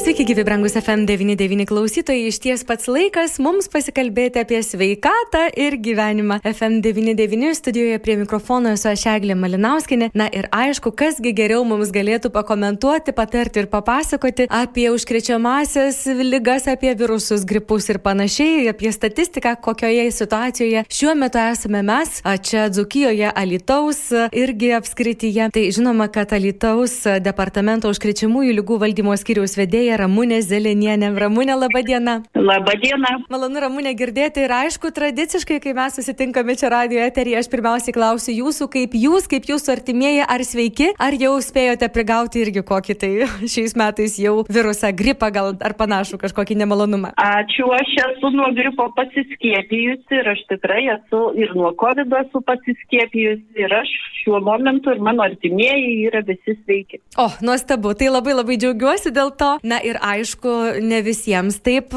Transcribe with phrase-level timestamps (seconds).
[0.00, 6.38] Sveiki, gyvi brangus FM99 klausytojai, iš ties pats laikas mums pasikalbėti apie sveikatą ir gyvenimą.
[6.48, 10.08] FM99 studijoje prie mikrofono esu aš Eglė Malinauskinė.
[10.16, 16.94] Na ir aišku, kasgi geriau mums galėtų pakomentuoti, patarti ir papasakoti apie užkrečiamasias lygas, apie
[16.96, 24.08] virusus, gripus ir panašiai, apie statistiką, kokioje situacijoje šiuo metu esame mes, čia Dzukijoje, Alitaus
[24.32, 25.52] irgi apskrityje.
[25.52, 31.10] Tai žinoma, kad Alitaus departamento užkrečiamųjų lygų valdymo skyriaus vedėja vedėja Ramūnė Zelenienė.
[31.18, 32.22] Ramūnė, laba diena.
[32.42, 33.10] Labą dieną.
[33.30, 38.32] Malonu Ramūnė girdėti ir aišku, tradiciškai, kai mes susitinkame čia radio eterį, aš pirmiausiai klausiu
[38.34, 43.10] jūsų, kaip jūs, kaip jūsų artimieji, ar sveiki, ar jau spėjote prigauti irgi kokį tai
[43.52, 47.12] šiais metais jau virusą, gripą gal ar panašų kažkokį nemalonumą.
[47.22, 53.62] Ačiū, aš esu nuo gripo pasiskiepijusi ir aš tikrai esu ir nuo COVID esu pasiskiepijusi
[53.62, 56.98] ir aš šiuo momentu ir mano artimieji yra visi sveiki.
[57.22, 59.54] O, nuostabu, tai labai labai džiaugiuosi dėl to.
[59.62, 61.94] Na ir aišku, ne visiems taip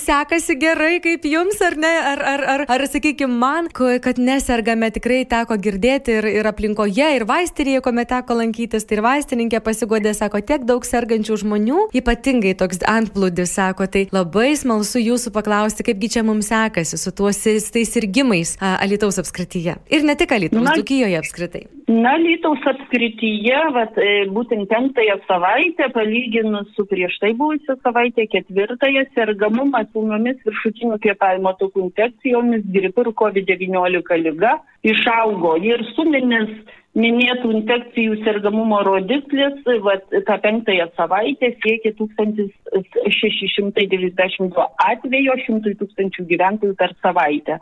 [0.00, 1.92] sekasi gerai kaip jums, ar ne?
[2.12, 7.26] Ar, ar, ar, ar sakykime, man, kad nesergame, tikrai teko girdėti ir, ir aplinkoje, ir
[7.28, 12.82] vaistinėje, kuomet teko lankytis, tai ir vaistininkė pasigodė, sako, tiek daug sergančių žmonių, ypatingai toks
[12.90, 18.56] antplūdis, sako, tai labai smalsu jūsų paklausti, kaipgi čia mums sekasi su tuos tais sirgymais
[18.60, 19.78] Alitaus apskrityje.
[19.92, 21.66] Ir ne tik Alitaus, Dukijoje apskritai.
[21.86, 29.04] Na, Lietuvos apskrityje, vat, e, būtent penktąją savaitę, palyginus su prieš tai buvusią savaitę, ketvirtąją,
[29.14, 34.52] sergamumas ūmiomis viršutinių kvėpavimo takų infekcijomis, gripu ir COVID-19 lyga
[34.86, 35.52] išaugo.
[35.60, 36.50] Ir suminis
[36.96, 46.90] minėtų infekcijų sergamumo rodiklis, vat, tą penktąją savaitę siekia 1692 atvejo 100 tūkstančių gyventojų per
[47.04, 47.54] savaitę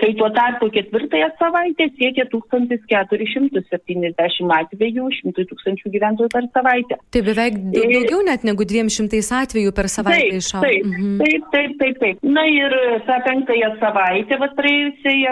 [0.00, 6.94] kai tuo tarpu ketvirtąją savaitę siekia 1470 atvejų 100 tūkstančių gyventojų per savaitę.
[7.14, 10.64] Tai beveik daugiau net negu 200 atvejų per savaitę išaugo.
[10.66, 11.12] Taip, mhm.
[11.22, 12.16] taip, taip, taip, taip.
[12.36, 12.70] Na ir
[13.08, 15.30] tą penktąją savaitę, va praėjusioje,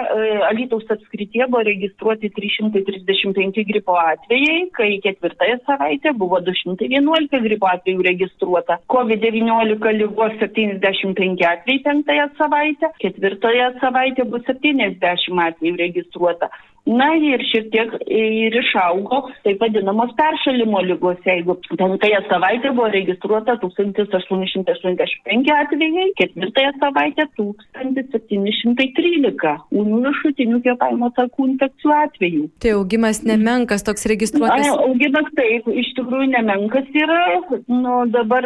[0.48, 8.74] Alytaus apskritie buvo registruoti 335 gripo atvejai, kai ketvirtąją savaitę buvo 211 gripo atvejų registruota.
[8.94, 16.50] COVID-19 lygos 75 atvejai penktąją savaitę, ketvirtąją savaitę bus 70 atvejų registruota.
[16.84, 23.54] Na ir šiek tiek ir išaugo taip vadinamos peršalimo lygos, jeigu penktąją savaitę buvo registruota
[23.62, 32.44] 1885 atvejai, ketvirtąją savaitę 1713 ūmių viršutinių kvėpavimo takų infekcijų atvejų.
[32.60, 34.68] Tai augimas nemenkas toks registruotas.
[34.68, 37.24] Na, augimas taip, iš tikrųjų nemenkas yra,
[37.72, 38.44] nu dabar,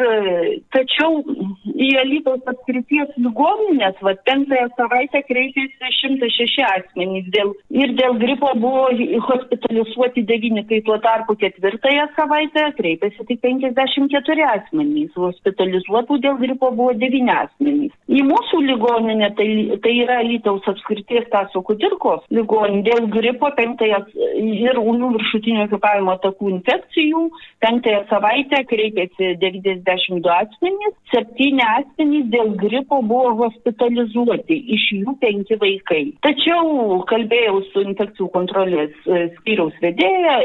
[0.79, 1.27] tačiau
[1.75, 5.75] į Alytaus apskrities ligoninės, va penktąją savaitę kreipėsi
[6.05, 8.89] 106 asmenys dėl, ir dėl gripo buvo
[9.29, 16.93] hospitalizuoti 9, kai tuo tarpu ketvirtąją savaitę kreipėsi tik 54 asmenys, hospitalizuotų dėl gripo buvo
[17.01, 17.95] 9 asmenys.
[18.09, 19.49] Į mūsų ligoninę, tai,
[19.85, 24.03] tai yra Lytaus apskrities Taso Kudirkos ligoninė, dėl gripo penktąją
[24.45, 27.25] ir ūmių viršutinio kvėpavimo takų infekcijų,
[27.65, 36.05] penktąją savaitę kreipėsi 92 asmenys, 7 asmenys dėl gripo buvo hospitalizuoti, iš jų 5 vaikai.
[36.29, 40.41] Tačiau kalbėjau su infekcijų kontrolės e, skyriaus vedėja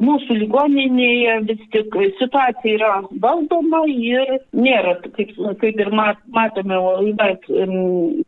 [0.00, 2.90] mūsų ligoninėje vis tik situacija yra
[3.22, 6.78] valdoma ir nėra, kaip, kaip ir matome,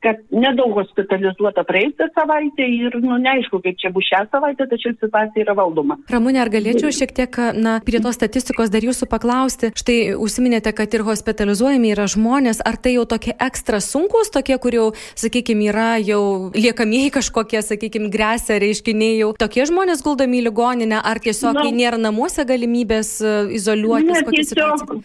[0.05, 5.47] kad nedaug hospitalizuota praeitą savaitę ir nu, neaišku, kaip čia bus šią savaitę, tačiau situacija
[5.47, 5.99] yra valdoma.
[6.13, 9.73] Ramūnė, ar galėčiau šiek tiek, na, prie tos statistikos dar jūsų paklausti?
[9.79, 14.77] Štai užsiminėte, kad ir hospitalizuojami yra žmonės, ar tai jau tokie ekstra sunkus, tokie, kur
[14.77, 14.87] jau,
[15.19, 21.21] sakykime, yra jau liekamieji kažkokie, sakykime, grėsia reiškiniai jau tokie žmonės guldomi į ligoninę, ar
[21.23, 23.15] tiesiog kai nėra namuose galimybės
[23.59, 24.13] izoliuotis?
[24.13, 24.97] Ne, tiesiog,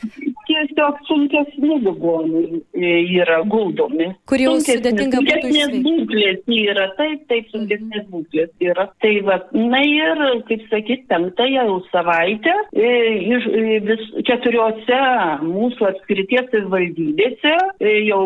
[0.57, 4.09] tiesiog sunkesni ligoniai e, yra guldomi.
[4.29, 5.81] Kur jau sudėtinga būtų išveikti.
[5.85, 8.09] būklės yra, taip, taip, sunkesnės mhm.
[8.13, 8.88] būklės yra.
[9.03, 12.91] Tai va, na ir, kaip sakyt, penktąją jau savaitę e,
[13.38, 13.47] iš
[13.88, 15.01] vis keturiose
[15.45, 17.53] mūsų apskrities valdybėse
[18.07, 18.21] jau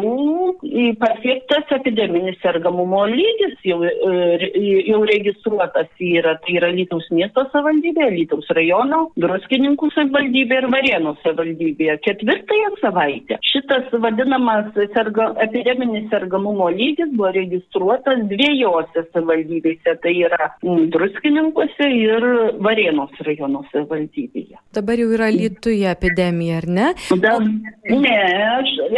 [1.02, 9.04] pasiektas epideminis sergamumo lygis, jau, jau registruotas yra, tai yra Lytaus miesto savivaldybė, Lytaus rajono,
[9.20, 11.92] Druskininkų savivaldybė ir Varėnos savivaldybė.
[12.22, 20.50] Ketvirtąją savaitę šitas vadinamas serga, epideminis sergamumo lygis buvo registruotas dviejose savivaldybėse, tai yra
[20.94, 22.28] druskininkuose ir
[22.64, 24.60] Varėnos rajono savivaldybėje.
[24.76, 26.88] Dabar jau yra Lietuvoje epidemija, ar ne?
[27.24, 28.18] Da, ne,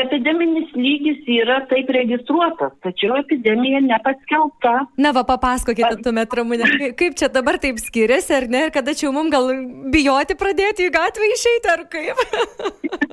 [0.03, 4.75] epideminis lygis yra taip registruotas, tačiau epidemija nepaskelbta.
[5.01, 9.11] Na, va, papasakokite tuomet, Ramūnė, kaip čia dabar taip skiriasi, ar ne, ir kada čia
[9.13, 9.49] mums gal
[9.93, 12.23] bijoti pradėti į gatvę išeiti, ar kaip?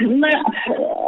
[0.00, 0.28] Na,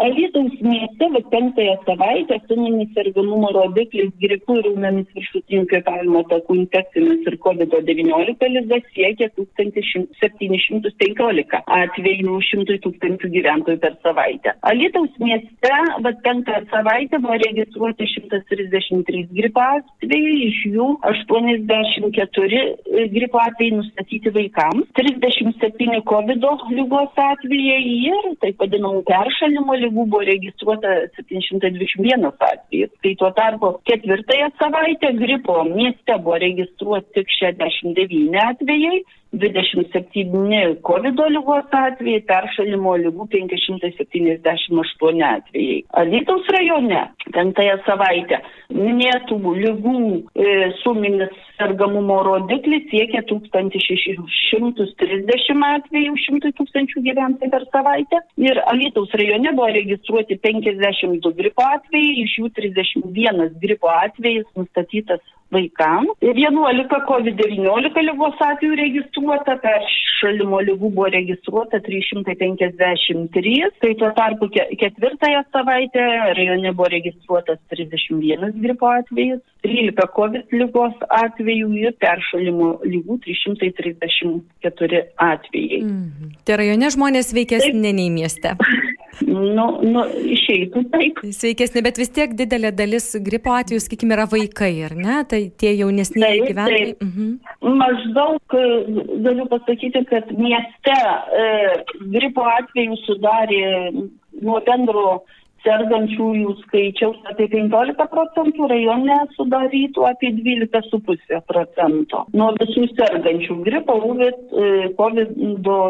[0.05, 7.23] Alytaus mieste, bet penktąją savaitę suminis sergamumo rodiklis gripų ir ūmėmis viršutinių kvėpavimo takų infekcijomis
[7.31, 14.50] ir COVID-19 lyga siekia 1715 atvejų 100 tūkstančių gyventojų per savaitę.
[14.73, 15.75] Alytaus mieste,
[16.05, 22.61] bet penktąją savaitę buvo registruoti 133 gripo atvejai, iš jų 84
[23.17, 26.41] gripo atvejai nustatyti vaikams, 37 COVID
[26.77, 32.90] lygos atvejai ir taip vadinami vadinamų peršalimo lygų buvo registruota 721 atvejis.
[33.02, 39.02] Tai tuo tarpu ketvirtąją savaitę gripo mieste buvo registruoti tik 69 atvejai.
[39.32, 45.79] 27 COVID lygos atvejai, peršalimo lygų 578 atvejai.
[46.02, 47.00] Alytaus rajone
[47.32, 48.43] penktąją savaitę
[48.73, 49.96] minėtų lygų
[50.37, 58.17] e, suminis sergamumo rodiklis siekia 1630 atvejų 100 tūkstančių gyventojų per savaitę.
[58.43, 66.17] Ir Alytaus rajone buvo registruoti 52 gripo atvejai, iš jų 31 gripo atvejais nustatytas vaikams.
[66.25, 68.79] 11 COVID-19 lygos atvejų
[69.23, 76.01] registruota, peršalimo lygų buvo registruota 353, tai tuo tarpu ketvirtąją savaitę
[76.37, 85.83] rajone buvo registruotas 31 gripo atvejis, 13 COVID lygos atvejų ir peršalimo lygų 334 atvejai.
[85.83, 86.35] Mm.
[86.45, 88.57] Tai rajone žmonės veikesnė nei mieste.
[89.20, 90.05] Nu, nu,
[90.35, 91.20] išeitų taip.
[91.37, 95.19] Sveikesnė, bet vis tiek didelė dalis gripo atvejų, sakykime, yra vaikai, ar ne?
[95.29, 96.94] Tai tie jaunesniai gyventojai.
[97.05, 97.29] Mhm.
[97.82, 98.64] Maždaug e,
[99.26, 101.47] galiu pasakyti, kad mieste e,
[102.14, 103.62] gripo atvejų sudarė
[104.43, 105.06] nuo bendro
[105.62, 112.25] sergančiųjų skaičiaus apie 15 procentų, rajone sudarytų apie 12,5 procento.
[112.37, 113.99] Nuo visų sergančių gripo,
[114.99, 115.32] COVID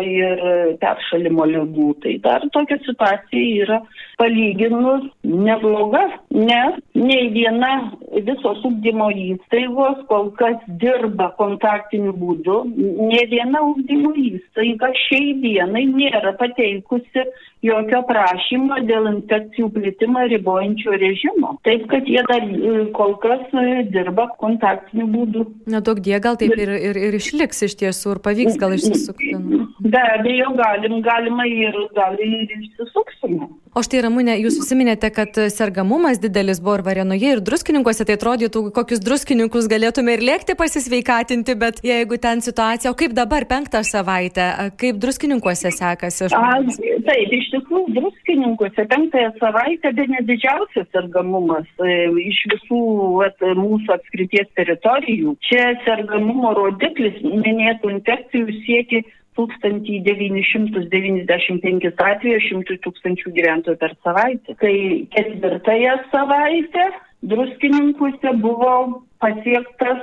[0.06, 0.42] ir
[0.82, 1.88] peršalimo lygų.
[2.02, 3.78] Tai dar tokia situacija yra
[4.20, 6.02] palyginus nebloga,
[6.34, 7.72] nes nei viena
[8.12, 12.58] visos ugdymo įstaigos kol kas dirba kontaktiniu būdu,
[13.12, 17.26] ne viena ugdymo įstaiga šiai dienai nėra pateikusi
[17.62, 21.54] jokio prašymo dėl infekcijų plitimą ribojančio režimo.
[21.66, 25.46] Taip, kad jie dar e, kol kas e, dirba kontaktiniu būdu.
[25.70, 29.34] Na, daug die gal taip ir, ir, ir išliks iš tiesų ir pavyks gal išsisukti.
[29.82, 33.50] Be abejo, galim, galima ir, gal ir išsisuksime.
[33.72, 38.66] O štai Ramūnė, jūs užsiminėte, kad sergamumas didelis buvo ir Varenoje, ir druskininkuose, tai atrodytų,
[38.76, 44.50] kokius druskininkus galėtume ir lėkti pasisveikatinti, bet jeigu ten situacija, o kaip dabar penktą savaitę,
[44.76, 46.28] kaip druskininkuose sekasi?
[46.36, 46.58] A,
[47.08, 51.80] taip, iš tikrųjų, druskininkuose penktąją savaitę be nedidžiausias sergamumas e,
[52.24, 52.80] iš visų
[53.26, 55.30] at, mūsų apskrities teritorijų.
[55.48, 59.00] Čia sergamumo rodiklis minėtų infekcijų siekia
[59.38, 64.50] 1995 atvejų 100 tūkstančių gyventojų per savaitę.
[64.60, 64.76] Tai
[65.14, 66.84] ketvirtąją savaitę
[67.22, 68.74] druskininkuose buvo
[69.22, 70.00] pasiektas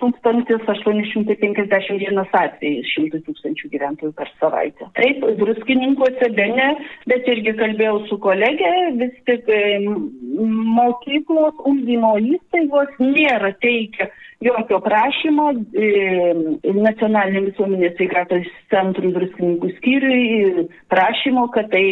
[0.00, 4.84] 1851 atvejais 100 tūkstančių gyventojų per savaitę.
[4.98, 6.68] Taip, druskininkuose bene,
[7.10, 9.42] bet irgi kalbėjau su kolegė, vis tik
[10.80, 14.04] mokyklos, ugdymo įstaigos nėra teikia
[14.40, 15.88] jokio prašymo e,
[16.72, 21.84] nacionaliniam visuomenės sveikatos centrui druskininkų skyriui prašymo, kad tai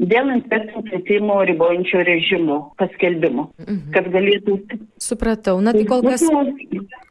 [0.00, 3.90] dėl infekcijų plitimo ribojančio režimo paskelbimo, mhm.
[3.94, 4.56] kad galėtų.
[5.00, 6.24] Supratau, na tai kol kas,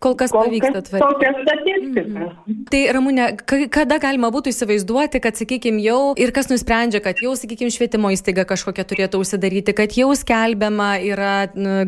[0.01, 1.03] kol kas kol pavyksta tvarkyti.
[1.03, 2.03] Tokia statistika.
[2.05, 2.63] Mhm.
[2.69, 3.27] Tai Ramūne,
[3.73, 8.45] kada galima būtų įsivaizduoti, kad, sakykime, jau ir kas nusprendžia, kad jau, sakykime, švietimo įstaiga
[8.49, 11.33] kažkokia turėtų užsidaryti, kad jau skelbiama yra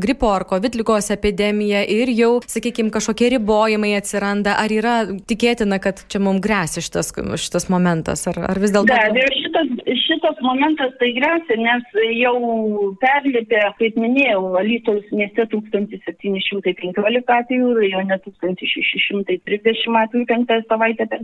[0.01, 4.96] gripo ar COVID lygos epidemija ir jau, sakykime, kažkokie ribojimai atsiranda, ar yra
[5.29, 8.89] tikėtina, kad čia mums grėsia šitas, šitas momentas, ar, ar vis dėlto...
[8.91, 9.72] Be abejo, šitas,
[10.05, 11.83] šitas momentas kažkas tai grėsia, nes
[12.19, 21.21] jau perlipė, kaip minėjau, Alytaus mieste 1715 atvejų, rajone 1630 atvejų penktąją savaitę per,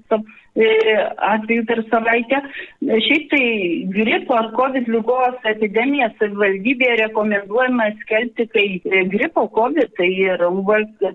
[0.55, 0.67] e,
[1.17, 2.41] atvejų per savaitę.
[2.81, 8.81] Šiaip tai gripo ar COVID lygos epidemiją savivaldybėje rekomenduojama skelbti, kai
[9.11, 10.49] gripo COVID tai yra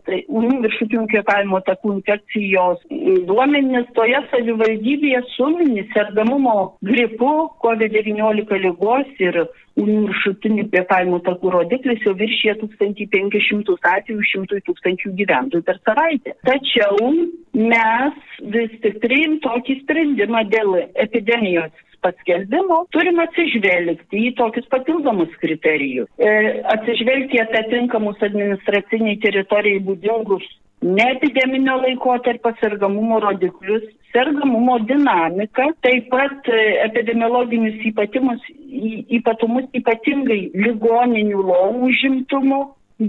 [0.07, 2.83] tai, viršutinių kvėpavimo takų infekcijos
[3.27, 9.39] duomenys toje savivaldybėje sumini sergamumo gripu COVID-19 lygos ir
[9.77, 16.35] viršutinių kvėpavimo takų rodiklis jau viršė 1500 atvejų 100 tūkstančių gyventojų per savaitę.
[16.49, 17.13] Tačiau
[17.57, 18.19] mes
[18.57, 21.73] vis tik priim tokį sprendimą dėl epidemijos
[22.03, 26.11] paskelbimo turim atsižvelgti į tokius papildomus kriterijus.
[26.19, 26.33] E,
[26.75, 30.49] atsižvelgti į atitinkamus administraciniai teritorijai būdingus
[30.83, 38.45] neepideminio laikotarpio sergamumo rodiklius, sergamumo dinamiką, taip pat e, epidemiologinius ypatimus,
[39.19, 42.61] ypatumus ypatingai ligoninių lovų užimtumo,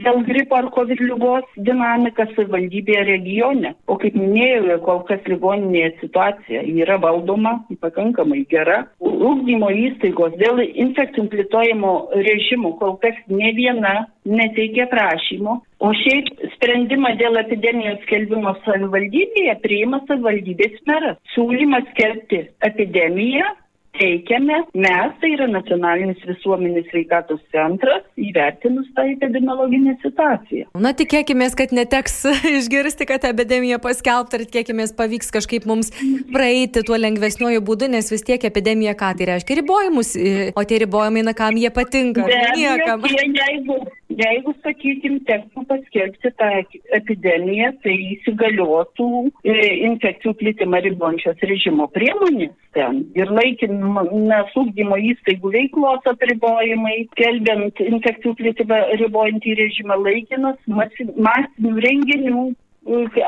[0.02, 3.74] dėl gripo ar COVID lygos dinamika savivaldybėje regione.
[3.88, 8.84] O kaip minėjau, kol kas ligoninėje situacija yra valdoma pakankamai gera.
[9.04, 13.96] Ugdymo įstaigos dėl infekcijų plėtojimo režimų kol kas ne viena
[14.26, 15.60] neteikė prašymo.
[15.84, 21.20] O šiaip sprendimą dėl epidemijos skelbimo savivaldybėje priima savivaldybės meras.
[21.34, 23.50] Siūlymas skelbti epidemiją
[23.98, 30.70] teikiame mes, tai yra nacionalinis visuomenės sveikatos centras, įvertinus tą epidemiologinę situaciją.
[30.86, 32.24] Na, tikėkime, kad neteks
[32.58, 35.94] išgirsti, kad epidemija paskelbta ir tikėkime, pavyks kažkaip mums
[36.34, 40.16] praeiti tuo lengvesniuoju būdu, nes vis tiek epidemija ką tai reiškia ribojimus,
[40.58, 42.26] o tie ribojimai, na, kam jie patinka.
[42.58, 43.06] Niekam.
[43.14, 43.78] Jeigu,
[44.10, 46.50] jeigu, sakykime, tektų paskelbti tą
[46.98, 49.10] epidemiją, tai įsigaliotų
[49.46, 49.58] e,
[49.90, 58.36] infekcijų plitimą ribojančios režimo priemonės ten ir laikin nes ugdymo įstaigų veiklos apribojimai, kelbiant infekcijų
[58.40, 62.46] plitimą ribojantį režimą laikinas, masinių renginių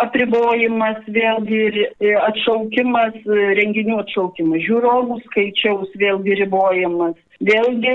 [0.03, 1.85] apribojimas, vėlgi
[2.27, 3.15] atšaukimas,
[3.59, 7.93] renginių atšaukimas, žiūrovų skaičiaus vėlgi ribojimas, Vėlgi,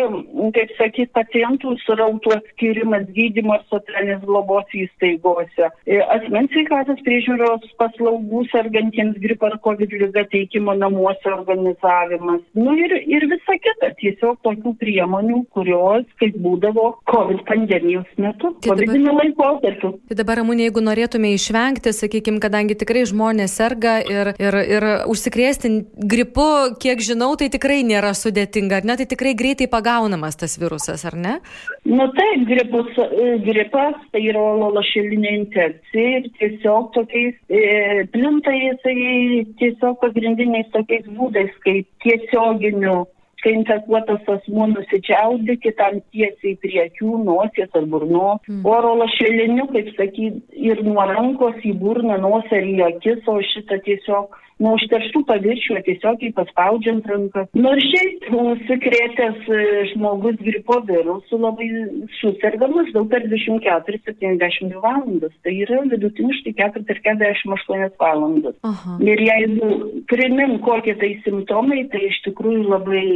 [0.56, 8.44] kaip sakyt, pacientų srautų atskirimas gydymo ir socialinės globos įstaigose, e, asmens sveikatos priežiūros paslaugų
[8.50, 12.42] sergantiems gripo ar COVID lyga teikimo namuose organizavimas.
[12.58, 18.74] Nu ir, ir visa kita, tiesiog tokių priemonių, kurios, kaip būdavo COVID pandemijos metu, tai
[18.74, 19.94] COVID laikotarpiu.
[20.10, 25.72] Tai dabar, Ramūnė, jeigu norėtume išvengti, sakykime, kadangi tikrai žmonės serga ir, ir, ir užsikrėsti
[26.10, 26.46] gripu,
[26.80, 28.96] kiek žinau, tai tikrai nėra sudėtinga, ar ne?
[29.00, 31.40] Tai tikrai tikrai greitai pagaunamas tas virusas, ar ne?
[31.84, 34.42] Nu taip, gripus, e, gripas tai yra
[34.74, 43.06] lašelinė infekcija ir tiesiog tokiais e, plinta jisai tiesiog pagrindiniais tokiais būdais, kaip tiesioginiu
[43.40, 48.42] kai infekuotas asmuo nusičiaudi kitam tiesiai prie akių, nosies ar burnos.
[48.44, 48.66] Mm.
[48.68, 53.80] Oro lašeliniu, kaip sakyti, ir nuo rankos į burną, nosį ar į akis, o šitą
[53.86, 57.46] tiesiog nuo užterštų paviršių tiesiogiai paspaudžiant ranką.
[57.56, 59.60] Nors šiaip užsikrėtęs e,
[59.94, 61.68] žmogus gripo virusu labai
[62.20, 65.32] susirga maždaug per 24-72 valandas.
[65.44, 68.58] Tai yra vidutiniškai 4-48 valandas.
[68.66, 68.98] Aha.
[69.04, 69.70] Ir jeigu
[70.10, 73.06] primin kokie tai simptomai, tai iš tikrųjų labai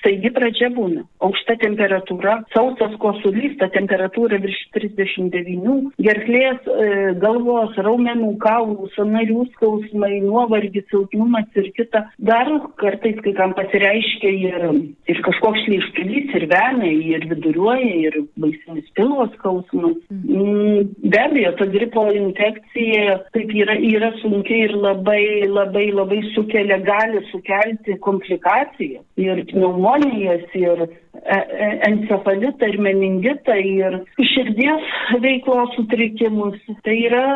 [0.00, 1.02] staigi pradžia būna.
[1.24, 6.90] Aukšta temperatūra, sausas kosulys, ta temperatūra virš 39, gerklės, e,
[7.22, 12.10] galvos, raumenų, kaulų, sanarių skausmai, nuovargis irgi silpnumas ir kita.
[12.18, 18.88] Dar kartais kai kam pasireiškia ir, ir kažkoks šleištulys, ir venai, ir viduriuoja, ir baisinis
[18.94, 19.96] pilos skausmas.
[20.10, 20.36] Mhm.
[20.36, 21.10] Mm.
[21.10, 27.22] Be abejo, ta gripo infekcija taip yra, yra sunkiai ir labai, labai, labai sukelia, gali
[27.30, 34.00] sukelti komplikacijas ir pneumonijas, ir e, e, encefalitą, ir meningitą, ir
[34.34, 36.58] širdies veiklos sutrikimus.
[36.84, 37.26] Tai yra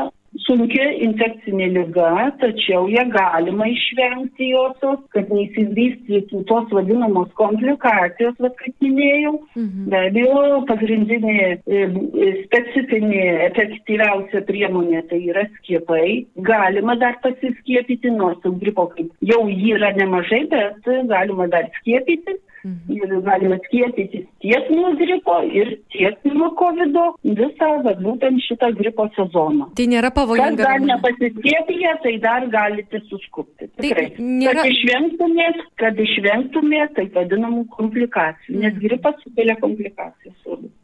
[0.47, 2.11] sunkia infekcinė lyga,
[2.41, 9.35] tačiau ją galima išvengti josios, kad neįsivystytų tos vadinamos komplikacijos, vad kaip minėjau.
[9.59, 9.89] Mhm.
[9.91, 11.81] Be abejo, pagrindinė e,
[12.45, 16.27] specifinė efektyviausia priemonė tai yra skiepai.
[16.47, 22.39] Galima dar pasiskiepyti, nors gripo kaip jau jį yra nemažai, bet galima dar skiepyti.
[22.65, 22.97] Mhm.
[22.97, 29.07] Ir galima skiepyti tiek nuo gripo ir tiek nuo COVID visą, va, būtent šitą gripo
[29.17, 29.71] sezoną.
[29.79, 30.61] Tai nėra pavojinga?
[30.61, 33.71] Kas dar nepasiskiepiję, tai dar galite suskupti.
[33.81, 34.07] Tikrai.
[34.17, 34.65] Tai nėra...
[34.65, 38.83] Kad išvengtumėt, kad išvengtumėt taip vadinamų komplikacijų, nes mm.
[38.85, 40.37] gripas sukelia komplikacijas.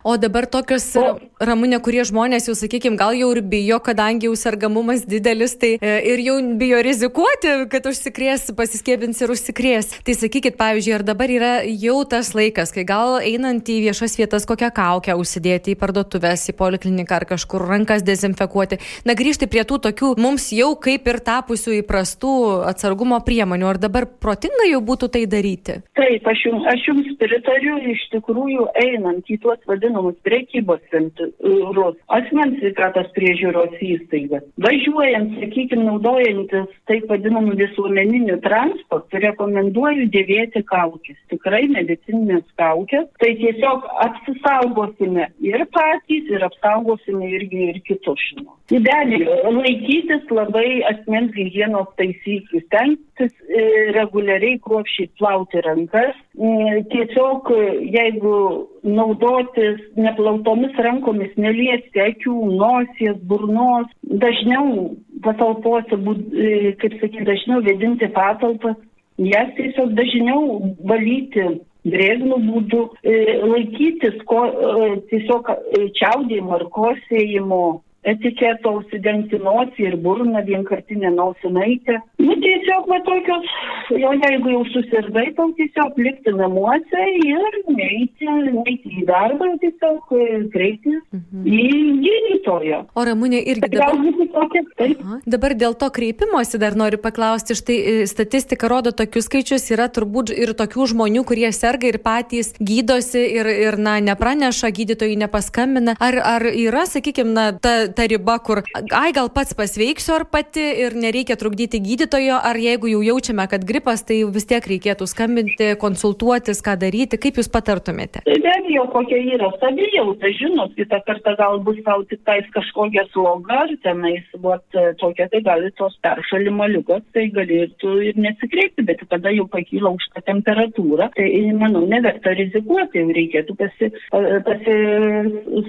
[0.07, 4.37] O dabar tokios, o, ramūnė, kurie žmonės jau, sakykime, gal jau ir bijo, kadangi jau
[4.39, 9.91] sergamumas didelis, tai e, ir jau bijo rizikuoti, kad užsikrės, pasiskėpins ir užsikrės.
[10.07, 14.47] Tai sakykit, pavyzdžiui, ar dabar yra jau tas laikas, kai gal einant į viešas vietas
[14.49, 18.79] kokią kaukę užsidėti į parduotuvės, į polikliniką ar kažkur rankas dezinfekuoti.
[19.09, 22.33] Na, grįžti prie tų tokių mums jau kaip ir tapusių įprastų
[22.71, 23.69] atsargumo priemonių.
[23.73, 25.81] Ar dabar protinga jau būtų tai daryti?
[25.99, 32.61] Taip, aš jums, aš jums pritariu, iš tikrųjų einant į tuos vadinamus prekybos centrus, asmens
[32.61, 34.47] sveikatos priežiūros įstaigas.
[34.63, 41.19] Važiuojant, sakykime, naudojantis taip vadinamu visuomeniniu transportu, rekomenduoju dėvėti kaukės.
[41.33, 43.09] Tikrai medicininės kaukės.
[43.23, 48.55] Tai tiesiog apsisaugosime ir patys, ir apsaugosime irgi ir kitus žmonės.
[48.67, 56.17] Be abejo, laikytis labai asmens hygienos taisyklių, stengtis e, reguliariai kruopšiai plauti rankas.
[56.35, 57.53] E, tiesiog,
[57.95, 58.35] jeigu
[58.83, 64.91] naudotis neplautomis rankomis, neliesti akių, nosies, burnos, dažniau
[65.23, 68.77] patalpose, e, kaip sakyti, dažniau vedinti patalpas,
[69.19, 71.47] jas tiesiog dažniau valyti
[71.87, 75.51] drėgnų būdų, e, laikytis ko, e, tiesiog
[75.99, 77.63] čiaudėjimo ir kosėjimo
[78.07, 81.99] etiketo užsidengti nosį ir burną vienkartinę nosinaitę.
[82.23, 83.49] Nu, tiesiog va tokios,
[83.91, 90.29] jo jeigu jau susirgai, tau tiesiog likti namuose ir neiti, neiti į darbą, tiesiog e,
[90.55, 91.47] kreiptis mhm.
[91.47, 91.67] į
[92.07, 92.83] gydytoją.
[92.95, 93.99] O Ramūnė irgi dabar...
[94.37, 94.63] Tokia.
[94.77, 95.19] Aha.
[95.25, 100.33] Dabar dėl to kreipimosi dar noriu paklausti, štai e, statistika rodo tokius skaičius, yra turbūt
[100.35, 105.97] ir tokių žmonių, kurie serga ir patys gydosi ir, ir na, nepraneša, gydytojai nepaskambina.
[106.03, 110.65] Ar, ar yra, sakykime, na, ta, ta riba, kur, ai, gal pats pasveiksiu ar pati
[110.85, 115.73] ir nereikia trukdyti gydytojo, ar jeigu jau jaučiame, kad gripas, tai vis tiek reikėtų skambinti,
[115.81, 118.23] konsultuotis, ką daryti, kaip jūs patartumėte?
[118.27, 123.07] Tai be abejo, kokia yra savijauta, žinot, kitą kartą gal bus tau tik tais kažkokia
[123.13, 124.65] sloga, ar tenais, vat,
[125.01, 130.25] tokia, tai gali tos peršalimo lygos, tai galėtų ir nesikreipti, bet tada jau pakyla aukšta
[130.29, 134.77] temperatūra, tai manau, neverta rizikuoti, reikėtų pasi, pasi,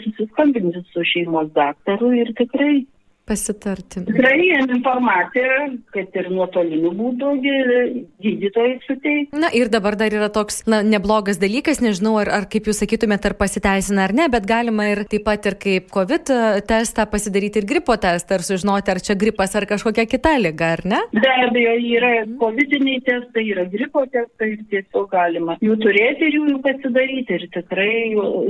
[0.03, 2.85] susiskambinti su šeimos daktaru ir tikrai
[3.27, 4.03] pasitarti.
[4.07, 9.39] Tikrai informacija, kad ir nuotoliniu būdu gydytojai suteikia.
[9.39, 13.31] Na ir dabar dar yra toks na, neblogas dalykas, nežinau, ar, ar kaip jūs sakytumėte,
[13.31, 16.31] ar pasiteisina ar ne, bet galima ir taip pat ir kaip COVID
[16.69, 20.85] testą pasidaryti ir gripo testą, ar sužinoti, ar čia gripas ar kažkokia kita lyga, ar
[20.87, 21.01] ne?
[21.15, 26.59] Be abejo, yra COVID-iniai testai, yra gripo testai ir tiesiog galima jų turėti ir jų
[26.65, 27.93] pasidaryti ir tikrai,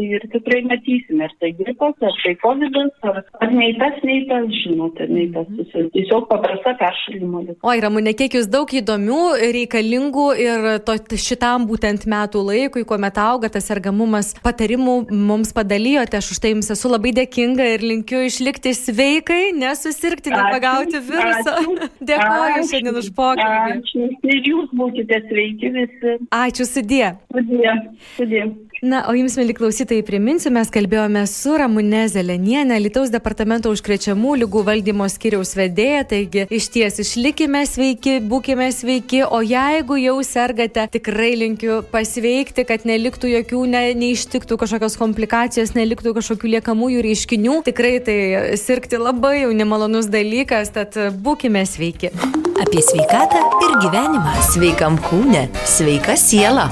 [0.08, 2.80] ir tikrai matysime, ar tai gripas, ar tai COVID,
[3.10, 5.64] ar, ar nei tas, nei tas žinote, nei tas mhm.
[5.64, 5.90] susirg...
[5.96, 7.58] tiesiog paprasta peršalimo liga.
[7.68, 9.22] Oi, Ramūne, kiek jūs daug įdomių,
[9.56, 16.20] reikalingų ir to, šitam būtent metų laikui, kuomet auga tas sergamumas, patarimų mums padalijote.
[16.20, 21.58] Aš už tai jums esu labai dėkinga ir linkiu išlikti sveikai, nesusirgti, nepagauti viruso.
[22.12, 23.80] Dėkuoju šiandien už pokalbį.
[23.80, 24.08] Ačiū.
[24.28, 26.16] Ir jūs būkite sveiki visi.
[26.36, 27.16] Ačiū, sudė.
[27.34, 27.76] Sudė.
[28.16, 28.48] Sudė.
[28.86, 34.66] Na, o jums, mėly klausytojai, priminsiu, mes kalbėjome su Ramune Zelenienė, Lietuvos departamento užkrečiamų lygų
[34.66, 41.36] valdymo skiriaus vedėja, taigi iš ties išlikime sveiki, būkime sveiki, o jeigu jau sergate, tikrai
[41.38, 47.62] linkiu pasveikti, kad neliktų jokių, ne, neištiktų kažkokios komplikacijos, neliktų kažkokių liekamųjų reiškinių.
[47.68, 48.18] Tikrai tai
[48.58, 52.12] sirgti labai jau nemalonus dalykas, tad būkime sveiki.
[52.58, 54.34] Apie sveikatą ir gyvenimą.
[54.50, 56.70] Sveikam kūne, sveika siela.